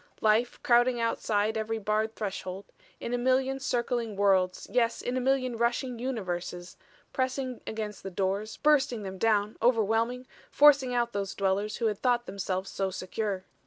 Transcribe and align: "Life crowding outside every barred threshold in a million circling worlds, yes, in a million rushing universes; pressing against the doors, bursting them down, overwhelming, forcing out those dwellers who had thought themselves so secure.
"Life 0.21 0.59
crowding 0.63 0.99
outside 0.99 1.55
every 1.55 1.77
barred 1.77 2.15
threshold 2.15 2.65
in 2.99 3.13
a 3.13 3.19
million 3.19 3.59
circling 3.59 4.15
worlds, 4.15 4.67
yes, 4.71 4.99
in 4.99 5.15
a 5.15 5.21
million 5.21 5.55
rushing 5.57 5.99
universes; 5.99 6.75
pressing 7.13 7.61
against 7.67 8.01
the 8.01 8.09
doors, 8.09 8.57
bursting 8.57 9.03
them 9.03 9.19
down, 9.19 9.57
overwhelming, 9.61 10.25
forcing 10.49 10.91
out 10.95 11.13
those 11.13 11.35
dwellers 11.35 11.75
who 11.77 11.85
had 11.85 11.99
thought 11.99 12.25
themselves 12.25 12.71
so 12.71 12.89
secure. 12.89 13.45